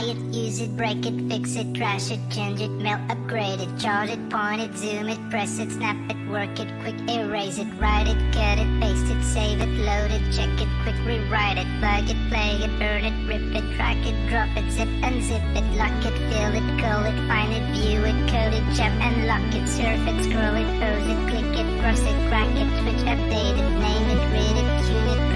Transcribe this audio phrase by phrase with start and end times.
[0.00, 3.78] buy it, use it, break it, fix it, trash it, change it, mail, upgrade it,
[3.78, 7.68] chart it, point it, zoom it, press it, snap it, work it, quick erase it,
[7.78, 11.68] write it, cut it, paste it, save it, load it, check it, quick rewrite it,
[11.80, 15.66] plug it, play it, burn it, rip it, track it, drop it, zip unzip it,
[15.76, 19.44] lock it, fill it, call it, find it, view it, code it, jump and lock
[19.52, 23.58] it, surf it, scroll it, pose it, click it, cross it, crack it, switch, update
[23.58, 25.29] it, name it, read it, tune it,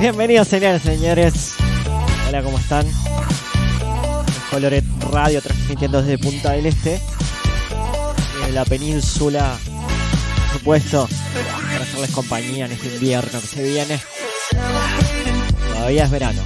[0.00, 1.54] Bienvenidos, señores, señores.
[2.26, 2.86] Hola, ¿cómo están?
[4.50, 7.00] Coloret Radio transmitiendo desde Punta del Este,
[8.46, 9.56] en la península,
[10.48, 11.08] por supuesto,
[11.70, 14.00] para hacerles compañía en este invierno que se viene.
[15.74, 16.42] Todavía es verano.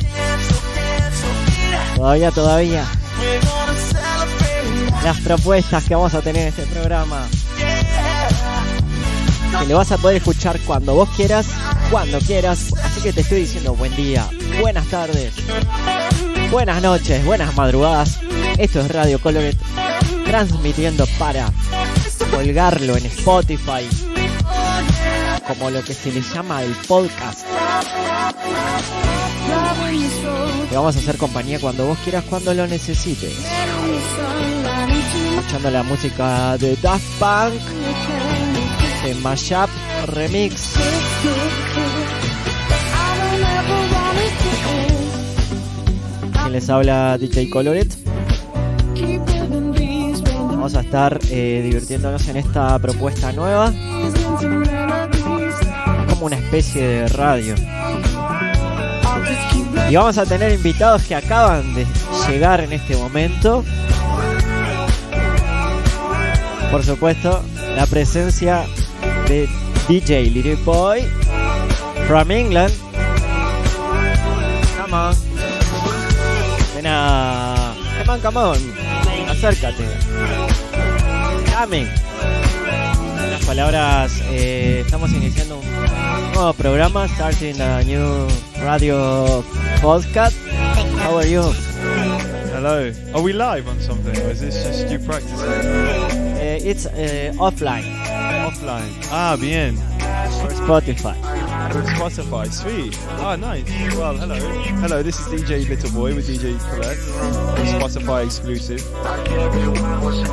[1.94, 2.84] Todavía, todavía.
[5.04, 7.28] Las propuestas que vamos a tener en este programa.
[9.58, 11.46] Que lo vas a poder escuchar cuando vos quieras,
[11.90, 12.72] cuando quieras.
[12.82, 14.28] Así que te estoy diciendo buen día,
[14.60, 15.34] buenas tardes,
[16.50, 18.18] buenas noches, buenas madrugadas.
[18.58, 19.56] Esto es Radio Coloret
[20.24, 21.52] transmitiendo para
[22.30, 23.88] colgarlo en Spotify
[25.46, 27.40] como lo que se le llama el podcast.
[30.68, 33.34] Te vamos a hacer compañía cuando vos quieras, cuando lo necesites.
[35.36, 37.60] Escuchando la música de Daft Punk,
[39.04, 39.68] de Mashup
[40.06, 40.74] Remix.
[46.32, 47.94] Quien les habla DJ Coloret.
[50.48, 53.72] Vamos a estar eh, divirtiéndonos en esta propuesta nueva.
[56.08, 57.54] Como una especie de radio.
[59.90, 61.86] Y vamos a tener invitados que acaban de
[62.26, 63.64] llegar en este momento.
[66.70, 67.44] Por supuesto,
[67.76, 68.64] la presencia
[69.28, 69.48] de
[69.88, 71.02] DJ Little Boy
[72.06, 72.72] from England.
[74.76, 75.14] Come on.
[76.74, 77.74] Ven a...
[77.98, 78.58] Come on, come on.
[79.28, 79.86] Acércate.
[81.52, 81.88] Coming.
[83.30, 88.28] Las palabras, eh, estamos iniciando un nuevo programa, starting a new
[88.62, 89.44] radio
[89.80, 90.36] podcast.
[91.02, 91.42] How are you?
[92.52, 92.92] Hello.
[93.14, 95.48] Are we live on something, or is this just you practicing?
[96.40, 98.03] Eh, it's eh, offline
[98.64, 98.92] Offline.
[99.10, 99.76] Ah, bien.
[100.40, 101.14] for Spotify.
[101.96, 102.50] Spotify.
[102.50, 102.98] Sweet.
[103.20, 103.64] Ah, nice.
[103.96, 104.36] Well, hello.
[104.80, 106.98] Hello, this is DJ Little Boy with DJ Colette.
[107.76, 108.82] Spotify exclusive.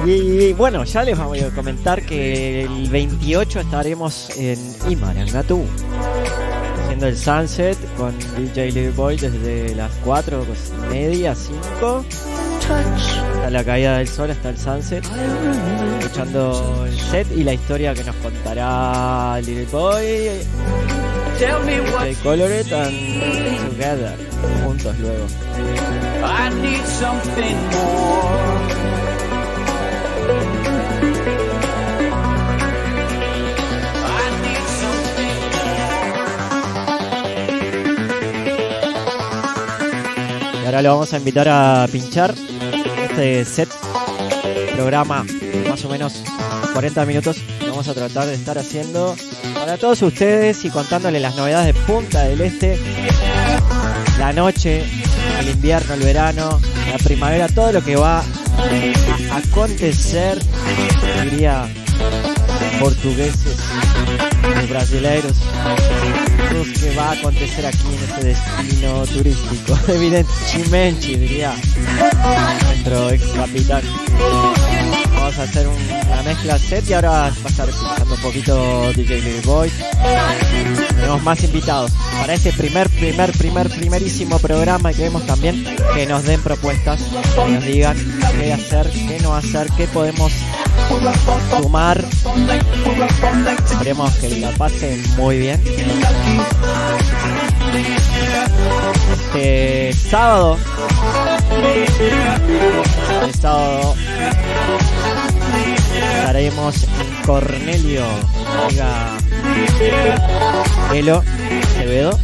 [0.06, 4.60] Y bueno, ya les voy a comentar que el 28 estaremos en
[4.90, 5.66] Imarangatú.
[6.84, 12.06] Haciendo el sunset con DJ Little Boy desde las 4 pues, media, 5.
[12.72, 15.04] Hasta la caída del sol, hasta el sunset.
[16.00, 20.30] Escuchando el set y la historia que nos contará Little Boy.
[21.40, 24.16] DJ Coloret and Together.
[24.64, 25.26] Juntos luego.
[26.24, 28.81] I need something more.
[40.72, 42.34] Ahora lo vamos a invitar a pinchar
[43.04, 43.70] este set,
[44.74, 45.26] programa
[45.70, 46.24] más o menos
[46.72, 47.44] 40 minutos.
[47.68, 49.14] Vamos a tratar de estar haciendo
[49.54, 52.80] para todos ustedes y contándoles las novedades de Punta del Este,
[54.18, 54.86] la noche,
[55.42, 60.40] el invierno, el verano, la primavera, todo lo que va a acontecer,
[61.26, 61.68] diría
[62.80, 63.58] portugueses
[64.70, 65.34] brasileiros,
[66.80, 69.78] que va a acontecer aquí en este destino turístico.
[69.88, 71.54] Evidentemente, diría
[72.66, 73.82] nuestro ex capitán.
[75.16, 78.92] Vamos a hacer un- una mezcla set y ahora va a estar escuchando un poquito
[78.94, 79.72] DJ Little Boy.
[80.96, 85.64] Tenemos más invitados para este primer, primer, primer, primerísimo programa y queremos también
[85.96, 87.00] que nos den propuestas,
[87.46, 87.98] que nos digan
[88.40, 90.32] qué hacer, qué no hacer, qué podemos
[91.62, 92.06] sumar.
[93.66, 95.62] Esperemos que la pasen muy bien.
[99.14, 100.58] Este sábado,
[103.22, 103.96] este sábado
[105.96, 108.06] estaremos en Cornelio,
[108.66, 109.18] amiga
[110.94, 111.24] Elo
[111.64, 112.20] Acevedo,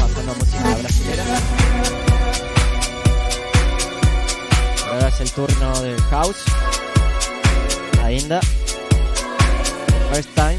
[0.00, 1.24] pasando música brasileña.
[4.90, 6.44] Ahora es el turno del house.
[8.12, 8.40] Ainda.
[10.12, 10.58] First time.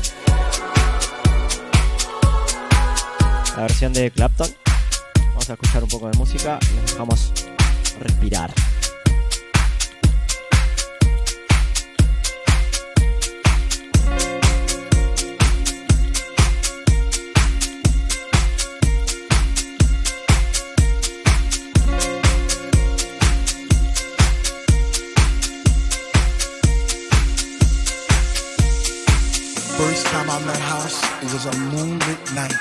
[3.56, 4.50] La versión de Clapton.
[5.28, 7.32] Vamos a escuchar un poco de música y nos dejamos
[8.00, 8.52] respirar.
[31.34, 32.54] Was a moonlit night.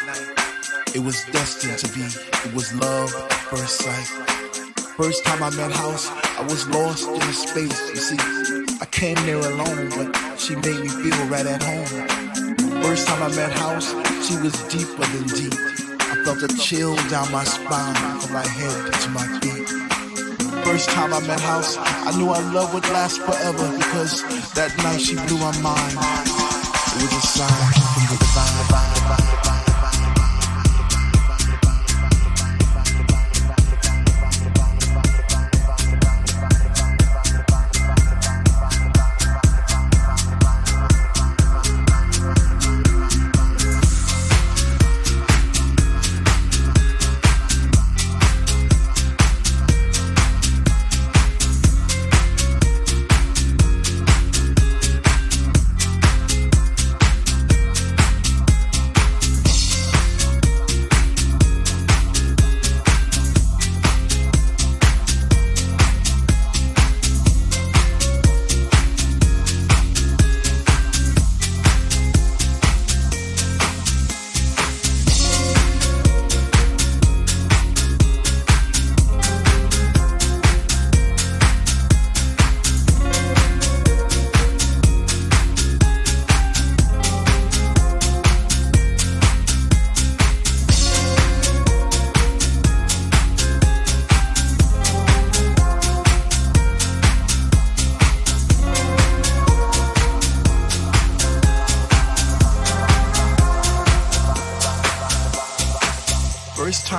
[0.95, 2.05] It was destined to be.
[2.49, 4.07] It was love at first sight.
[4.97, 7.81] First time I met House, I was lost in space.
[7.91, 8.19] You see,
[8.81, 11.87] I came there alone, but she made me feel right at home.
[12.83, 13.91] First time I met House,
[14.27, 15.55] she was deeper than deep.
[16.01, 19.69] I felt a chill down my spine from my head to my feet.
[20.65, 24.23] First time I met House, I knew our love would last forever because
[24.55, 26.42] that night she blew my mind.
[26.95, 28.22] It was a sign from the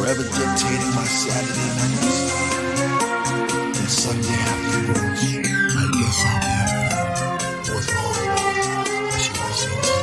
[0.00, 2.32] forever dictating my Saturday nights
[3.78, 5.20] and Sunday afternoons.
[5.76, 8.14] I guess I'll be was all
[9.12, 10.00] as she was yours.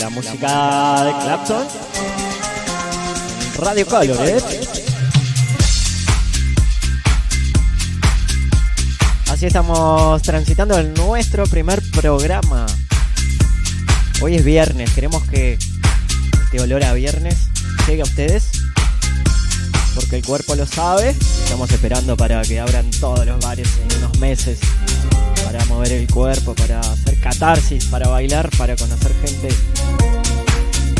[0.00, 0.52] La música
[1.04, 1.83] de Clapton.
[3.64, 4.36] Radio Color, ¿eh?
[9.30, 12.66] Así estamos transitando en nuestro primer programa.
[14.20, 17.48] Hoy es viernes, queremos que este olor a viernes
[17.88, 18.50] llegue a ustedes.
[19.94, 21.10] Porque el cuerpo lo sabe.
[21.10, 24.58] Estamos esperando para que abran todos los bares en unos meses.
[25.42, 29.48] Para mover el cuerpo, para hacer catarsis, para bailar, para conocer gente.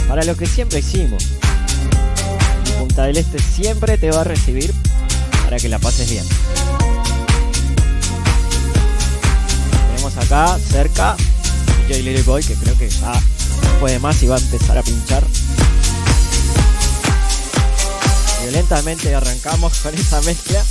[0.08, 1.24] Para lo que siempre hicimos.
[2.94, 4.72] Punta del Este siempre te va a recibir
[5.42, 6.24] para que la pases bien.
[9.88, 11.16] Tenemos acá cerca
[11.88, 13.20] DJ Little Boy que creo que ya
[13.80, 15.24] puede más y va a empezar a pinchar.
[18.42, 20.62] Violentamente arrancamos con esa mezcla.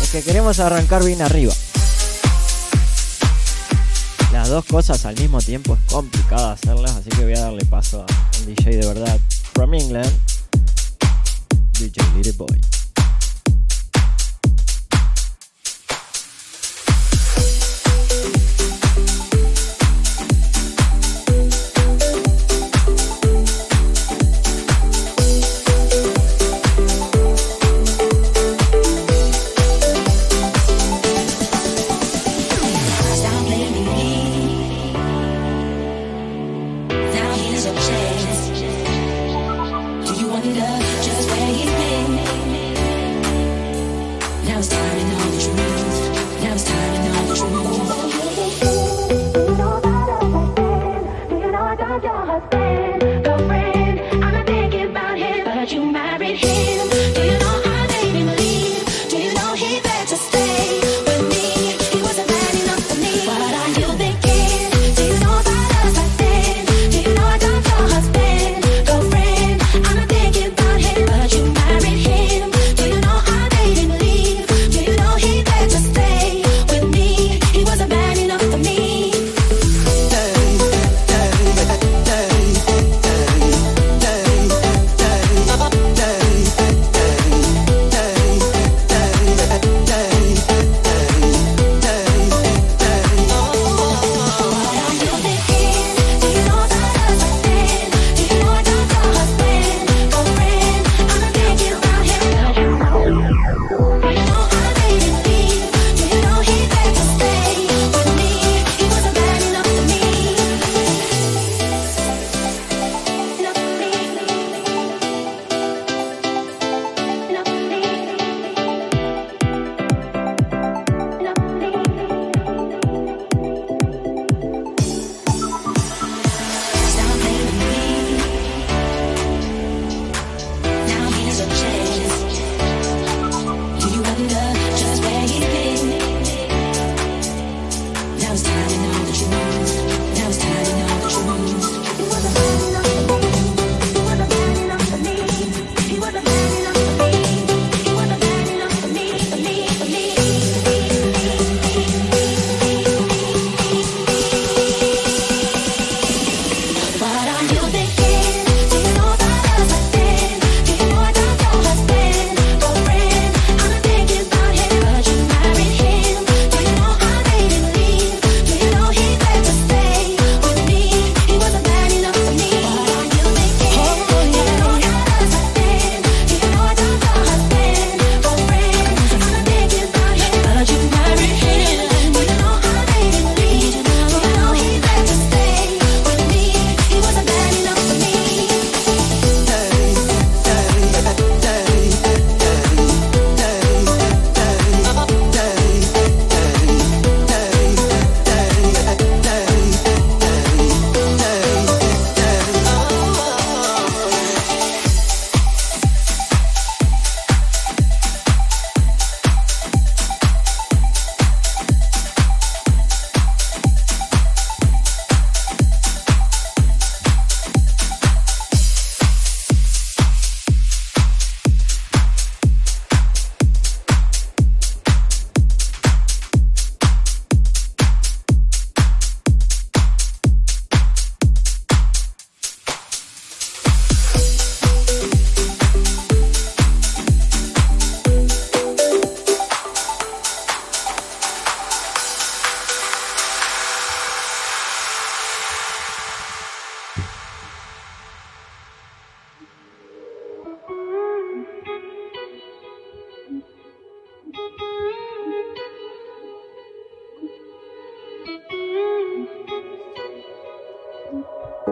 [0.00, 1.52] Es que queremos arrancar bien arriba.
[4.46, 8.02] Las dos cosas al mismo tiempo es complicado hacerlas, así que voy a darle paso
[8.02, 9.18] a un DJ de verdad
[9.52, 10.08] from England,
[11.80, 12.75] DJ Little Boy.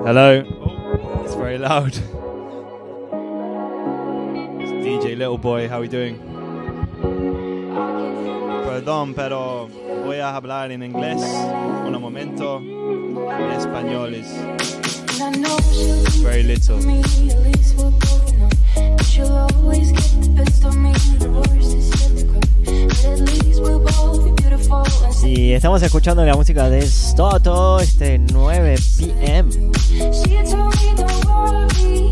[0.05, 0.45] Hello.
[0.45, 1.89] Oh, it's very loud.
[1.89, 2.03] It's
[4.85, 6.19] DJ Little Boy, how are we doing?
[8.67, 9.71] Perdón, pero
[10.05, 11.23] voy a hablar en inglés
[11.87, 12.59] un momento.
[12.59, 14.31] En español es
[16.23, 16.81] very little.
[25.55, 29.71] Estamos escuchando la música de Stoto, este 9 pm.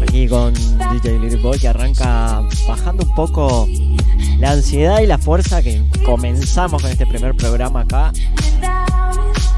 [0.01, 3.69] Aquí con DJ Little Boy que arranca bajando un poco
[4.39, 8.13] la ansiedad y la fuerza que comenzamos con este primer programa acá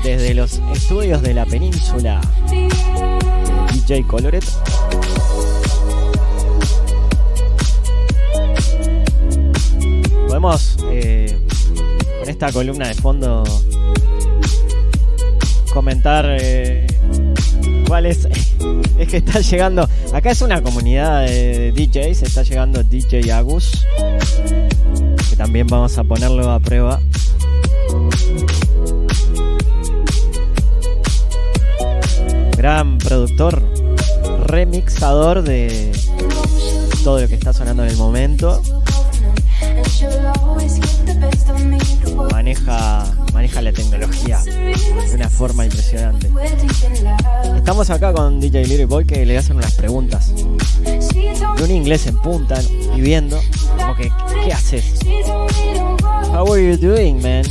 [0.02, 2.22] desde los estudios de la península.
[3.74, 4.44] DJ Coloret.
[10.26, 11.24] Podemos eh,
[12.34, 13.44] esta columna de fondo
[15.72, 16.84] comentar eh,
[17.86, 18.28] cuál es.
[18.98, 19.88] Es que está llegando.
[20.12, 22.22] Acá es una comunidad de DJs.
[22.22, 23.84] Está llegando DJ Agus.
[25.28, 27.00] Que también vamos a ponerlo a prueba.
[32.56, 33.62] Gran productor,
[34.46, 35.90] remixador de
[37.02, 38.62] todo lo que está sonando en el momento.
[42.14, 46.30] Maneja, maneja la tecnología de una forma impresionante.
[47.56, 50.33] Estamos acá con DJ Little Boy que le hacen unas preguntas.
[50.35, 52.61] De un inglés en punta
[52.97, 53.40] y viendo,
[53.76, 54.11] como que,
[54.44, 54.85] ¿qué haces?
[56.33, 57.44] How are you doing, man?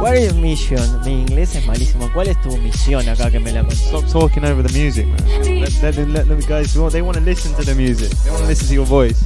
[0.00, 1.00] What is your mission?
[1.04, 2.10] Mi inglés es malísimo.
[2.12, 3.62] ¿Cuál es tu misión acá que me la?
[3.70, 5.60] Stop talking over the music, man.
[5.60, 8.10] Let, let, them- let them guys, they want to listen to the music.
[8.22, 9.24] They want to listen to your voice.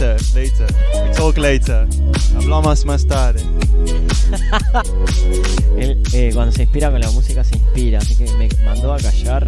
[0.00, 0.66] Later, later.
[1.02, 1.88] We talk later.
[2.36, 3.42] Hablamos más tarde.
[5.76, 8.98] Él eh, cuando se inspira con la música se inspira, así que me mandó a
[8.98, 9.44] callar.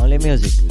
[0.00, 0.64] Only music.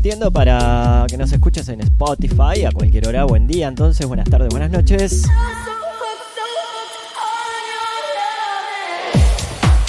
[0.00, 3.24] Transmitiendo para que nos escuches en Spotify a cualquier hora.
[3.24, 5.24] Buen día, entonces, buenas tardes, buenas noches.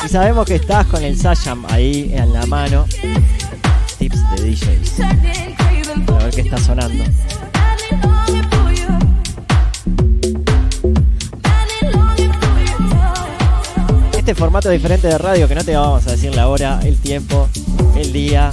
[0.03, 2.83] Y sabemos que estás con el Sayam ahí en la mano.
[3.99, 4.91] Tips de DJs.
[6.05, 7.05] Para ver qué está sonando.
[14.17, 17.47] Este formato diferente de radio que no te vamos a decir la hora, el tiempo,
[17.95, 18.51] el día,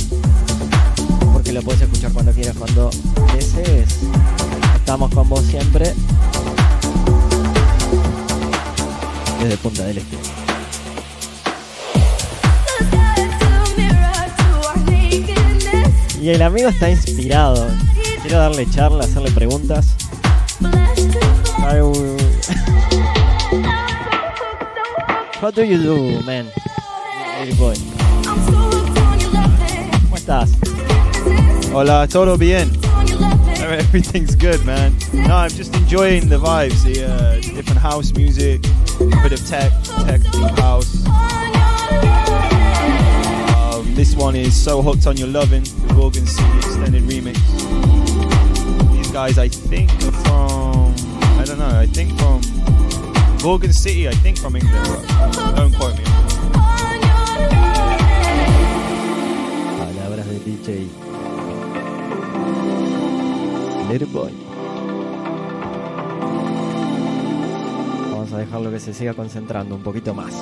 [1.48, 2.90] porque lo puedes escuchar cuando quieras, cuando
[3.34, 4.00] desees.
[4.74, 5.94] Estamos con vos siempre
[9.40, 10.16] desde Punta del Este.
[16.20, 17.66] Y el amigo está inspirado.
[18.20, 19.94] Quiero darle charla, hacerle preguntas.
[25.40, 26.46] How do you do, man?
[27.56, 27.76] Boy.
[30.02, 30.50] ¿Cómo estás?
[31.70, 32.70] Hola, todo bien.
[33.60, 34.94] Everything's good, man.
[35.12, 38.64] No, I'm just enjoying the vibes, the uh, different house music,
[39.00, 39.70] a bit of tech,
[40.04, 41.06] tech, deep house.
[43.54, 47.38] Um, this one is So Hooked on Your loving, the Gorgon City Extended Remix.
[48.96, 50.94] These guys, I think, are from,
[51.38, 52.40] I don't know, I think from
[53.42, 55.06] Gorgon City, I think from England.
[55.54, 56.04] Don't quote me.
[60.48, 61.07] DJ
[63.88, 64.30] Let It Boy.
[68.10, 70.34] Vamos a dejarlo que se siga concentrando un poquito más.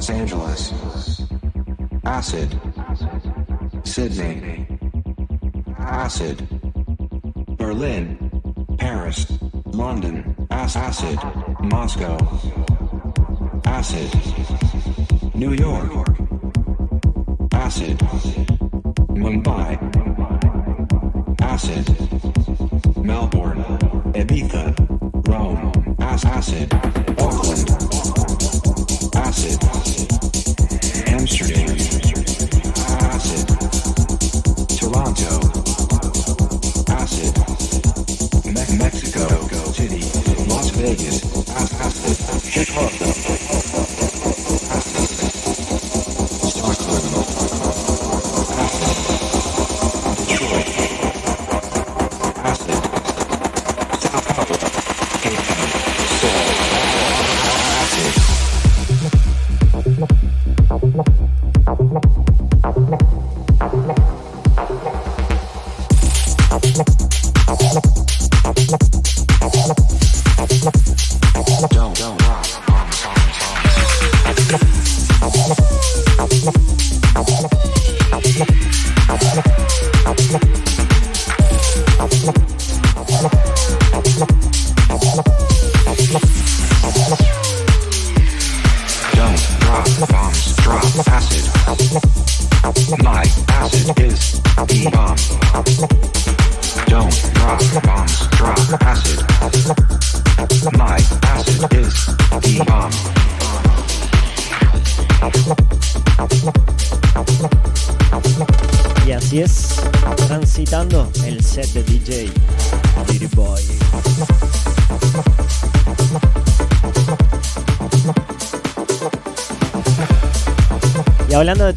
[0.00, 0.72] Los Angeles,
[2.04, 2.48] Acid,
[3.84, 4.49] Sydney
[6.20, 7.56] acid.
[7.56, 8.30] Berlin,
[8.78, 9.26] Paris,
[9.64, 11.18] London, acid,
[11.62, 12.18] Moscow,
[13.64, 14.10] acid,
[15.34, 15.90] New York,
[17.52, 17.98] acid,
[19.16, 19.78] Mumbai,
[21.40, 21.86] acid,
[23.02, 23.64] Melbourne,
[24.12, 24.74] Ibiza,
[25.26, 26.68] Rome, acid,
[27.18, 27.70] Auckland,
[29.16, 29.58] acid,
[31.08, 31.79] Amsterdam.
[42.70, 43.19] fuck.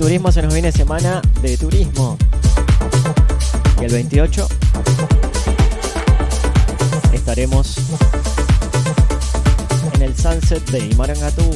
[0.04, 2.18] turismo se nos viene semana de turismo.
[3.80, 4.50] Y el 28
[7.14, 7.78] estaremos
[9.94, 11.53] en el Sunset de Imarangatú.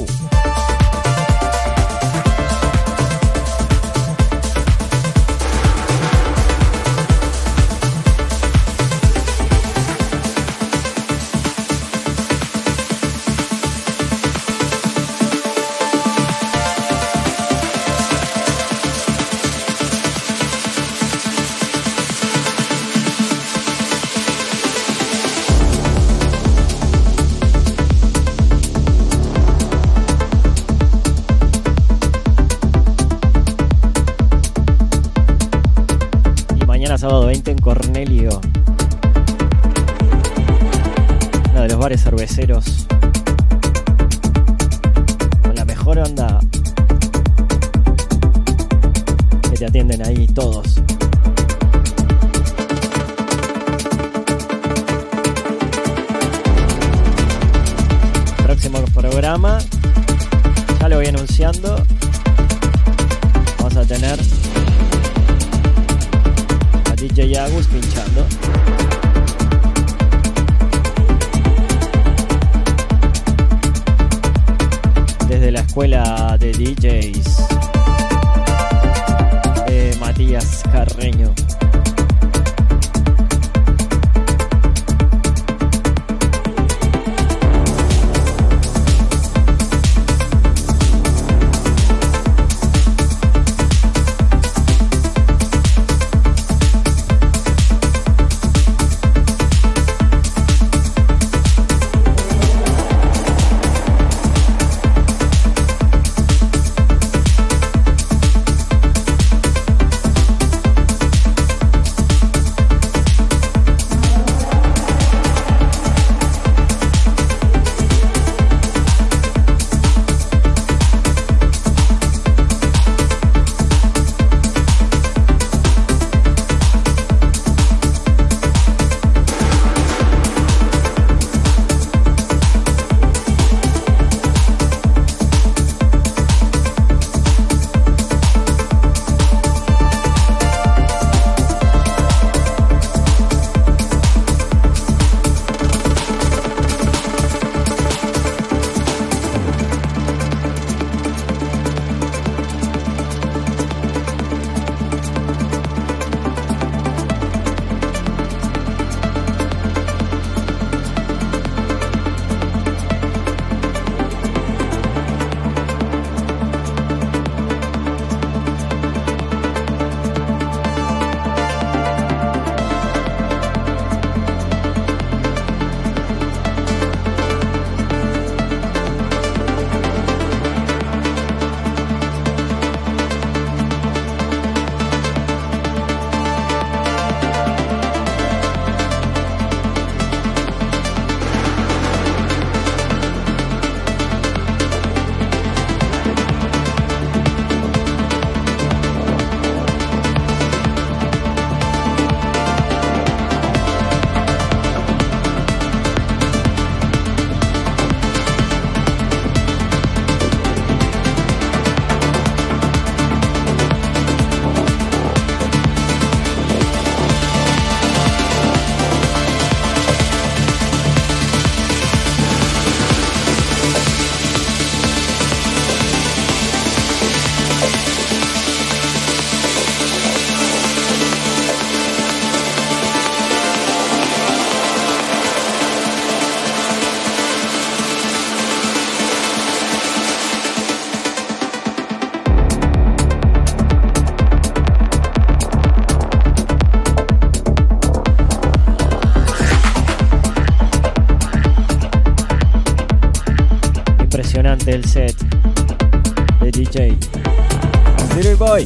[258.17, 258.65] Little Boy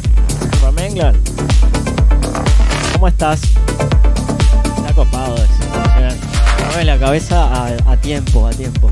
[0.61, 1.17] from England.
[2.93, 3.41] ¿Cómo estás?
[3.43, 5.35] Está copado.
[6.71, 7.49] Dame la cabeza
[7.85, 8.89] a, tiempo, a tiempo.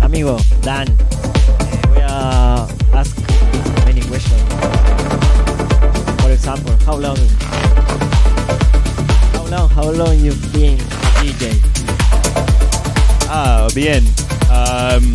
[0.00, 3.14] Amigo, Dan, eh, voy a ask
[3.84, 4.40] many questions.
[6.22, 7.18] For example, how long?
[9.34, 9.68] How long?
[9.68, 11.60] How long you've been a DJ?
[13.28, 14.02] Ah, bien.
[14.50, 15.12] Um,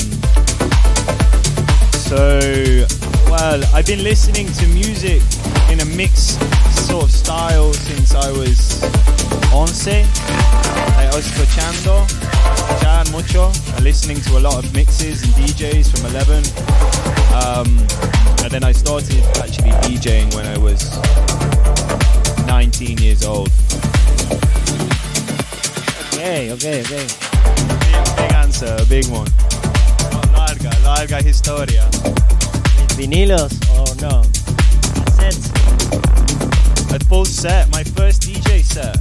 [1.91, 2.85] so
[3.29, 5.21] well, I've been listening to music
[5.69, 6.39] in a mixed
[6.87, 8.83] sort of style since I was
[9.51, 10.05] 11.
[10.95, 12.05] Like, I was escuchando,
[12.55, 13.51] escuchar mucho,
[13.81, 16.43] listening to a lot of mixes and DJs from 11.
[17.33, 17.77] Um,
[18.43, 20.97] and then I started actually DJing when I was
[22.47, 23.49] 19 years old.
[26.13, 27.07] Okay, okay, okay.
[27.57, 29.27] Big, big answer, a big one.
[30.33, 31.89] Larga, larga historia.
[32.97, 34.23] Vinilos or no?
[35.05, 35.53] Cassettes?
[36.95, 38.97] A full set, my first DJ set.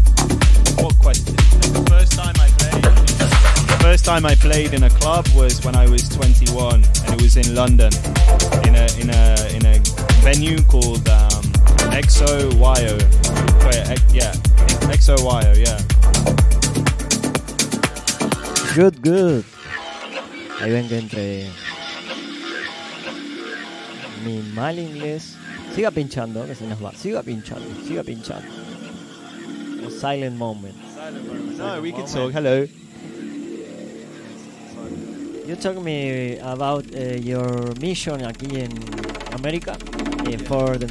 [0.82, 1.34] What question?
[1.34, 2.84] The first time I played.
[2.84, 7.22] The first time I played in a club was when I was 21, and it
[7.22, 7.90] was in London,
[8.68, 9.80] in a in a in a
[10.20, 11.42] venue called um,
[11.97, 13.01] Exo Wyo.
[13.64, 14.32] Wait, yeah,
[14.92, 15.80] Exo Wyo, yeah.
[18.74, 19.44] Good, good.
[20.61, 21.66] Ahí ven que entre
[24.25, 25.37] mi mal inglés.
[25.75, 26.93] Siga pinchando, que se nos va.
[26.93, 28.47] Siga pinchando, siga pinchando.
[29.87, 30.75] A silent moment.
[31.59, 32.33] No, we can talk.
[32.33, 32.67] Hello.
[35.47, 38.73] You talk me about uh, your mission aquí en
[39.33, 40.87] América uh, for the,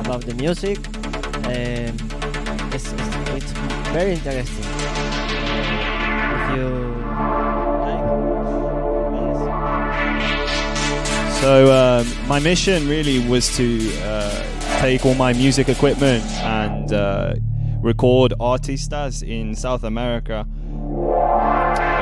[0.00, 0.78] about the music.
[1.44, 1.94] Um,
[2.72, 3.52] it's, it's, it's
[3.92, 4.64] very interesting.
[6.30, 6.83] If you
[11.44, 17.34] So um, my mission really was to uh, take all my music equipment and uh,
[17.82, 20.46] record artistas in South America.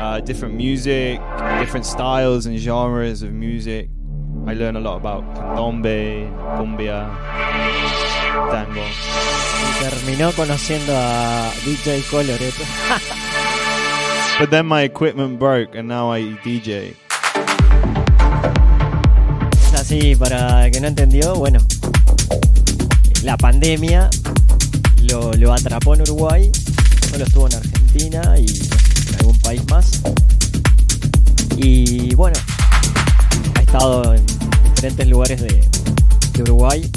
[0.01, 1.19] Uh, different music,
[1.59, 3.89] different styles and genres of music.
[4.47, 7.11] I learn a lot about candombe, cumbia,
[8.49, 8.85] tango.
[9.81, 12.63] Terminó conociendo a DJ Coloreto.
[14.39, 16.95] But then my equipment broke and now I DJ.
[19.83, 21.59] Así, para el que no entendió, bueno,
[23.21, 24.09] la pandemia
[25.01, 26.49] lo, atrapó en Uruguay,
[27.11, 30.01] solo estuvo en Argentina y en algún país más.
[31.57, 32.39] Y bueno,
[33.55, 34.25] ha estado en
[34.73, 35.61] diferentes lugares de,
[36.39, 36.89] Uruguay,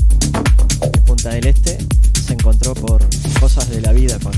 [1.06, 1.78] Punta del Este,
[2.24, 3.04] se encontró por
[3.40, 4.32] cosas de la vida con,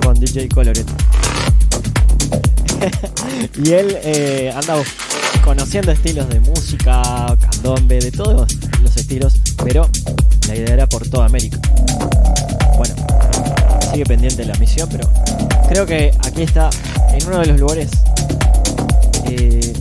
[0.00, 0.92] con DJ Coloreto.
[3.64, 5.11] y él eh, anda bus-
[5.44, 7.02] conociendo estilos de música,
[7.40, 9.88] candombe, de todos los estilos, pero
[10.48, 11.58] la idea era por toda América.
[12.76, 12.94] Bueno,
[13.90, 15.08] sigue pendiente la misión, pero
[15.68, 16.70] creo que aquí está
[17.12, 17.90] en uno de los lugares
[19.26, 19.72] eh,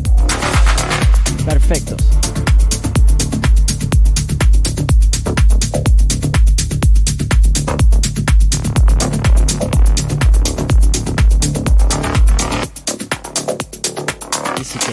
[1.45, 1.97] perfectos.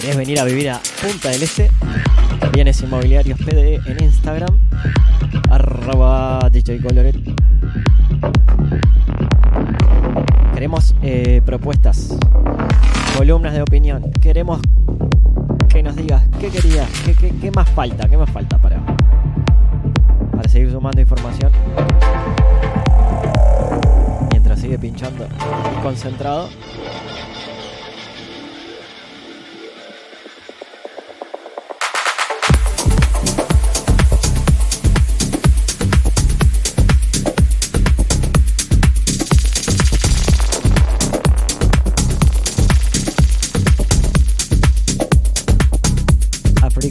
[0.09, 1.71] Querés venir a vivir a Punta del Este,
[2.55, 4.59] Bienes Inmobiliarios PD en Instagram,
[5.51, 7.15] arroba DJ Coloret.
[10.55, 12.17] Queremos eh, propuestas,
[13.19, 14.11] columnas de opinión.
[14.23, 14.63] Queremos
[15.69, 18.81] que nos digas qué querías, qué, qué- qué más falta, qué más falta para,
[20.35, 21.53] para seguir sumando información.
[24.31, 25.29] Mientras sigue pinchando
[25.79, 26.49] y concentrado.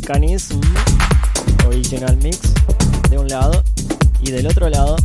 [0.07, 0.61] Africanism
[1.67, 2.39] Original Mix
[3.09, 3.61] de un lado
[4.21, 4.95] y del otro lado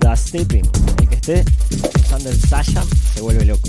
[0.00, 0.68] Das Tipping.
[0.98, 1.44] El que esté
[1.94, 2.82] usando el Sasha
[3.14, 3.68] se vuelve loco.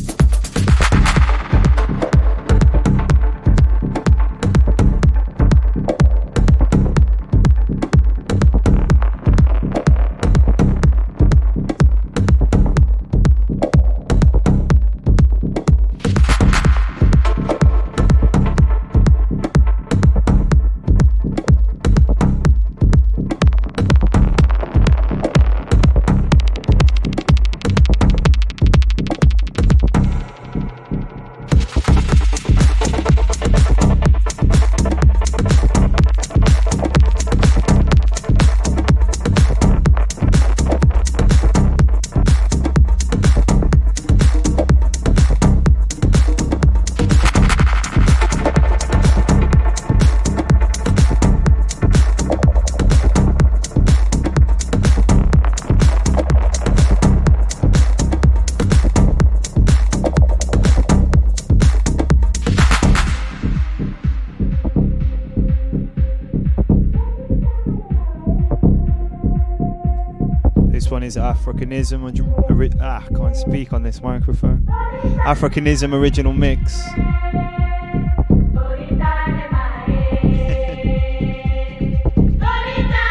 [71.05, 72.01] Is Africanism.
[72.81, 74.65] Ah, I can't speak on this microphone.
[75.23, 76.81] Africanism original mix.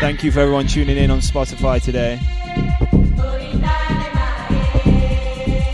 [0.01, 2.19] Thank you for everyone tuning in on Spotify today.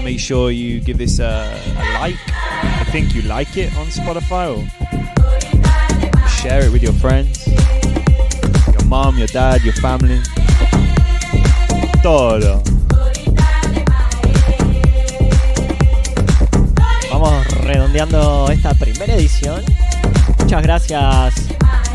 [0.04, 2.16] Make sure you give this a, a like.
[2.28, 4.62] I think you like it on Spotify or
[6.28, 10.20] share it with your friends, your mom, your dad, your family.
[12.02, 12.62] Todo.
[17.12, 19.62] Vamos redondeando esta primera edición.
[20.38, 21.34] Muchas gracias,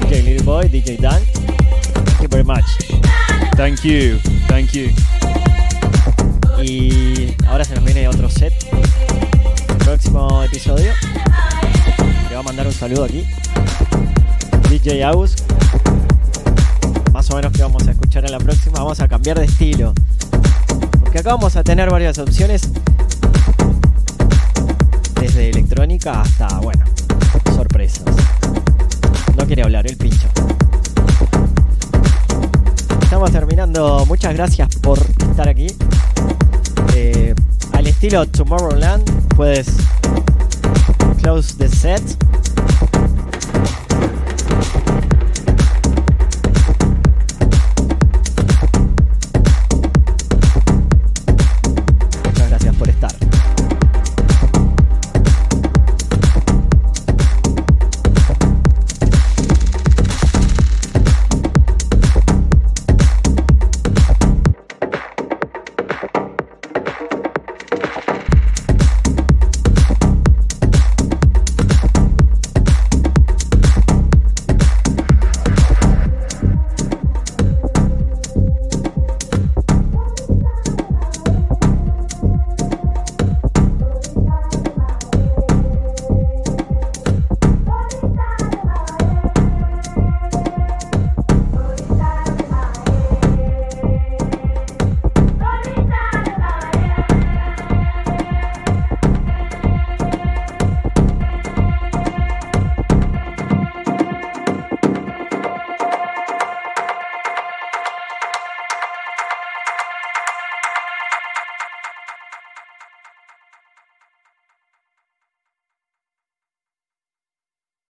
[0.02, 1.24] DJ Little Boy, DJ Dan.
[1.94, 2.66] Thank you very much.
[3.58, 4.20] Thank you.
[4.48, 4.92] Thank you.
[6.62, 8.54] Y ahora se nos viene otro set.
[9.80, 10.92] Próximo episodio.
[12.30, 13.26] Le va a mandar un saludo aquí.
[14.70, 15.36] DJ Aus.
[17.12, 18.80] Más o menos que vamos a escuchar en la próxima.
[18.80, 19.94] Vamos a cambiar de estilo.
[21.02, 22.70] Porque acá vamos a tener varias opciones.
[25.20, 26.86] Desde electrónica hasta, bueno,
[27.54, 28.06] sorpresas.
[29.38, 30.28] No quiere hablar, el pincho.
[33.02, 34.06] Estamos terminando.
[34.06, 35.68] Muchas gracias por estar aquí.
[36.96, 37.36] Eh,
[37.74, 39.68] al estilo Tomorrowland, puedes
[41.22, 42.02] close the set